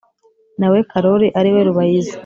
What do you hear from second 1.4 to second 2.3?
we Rubayiza,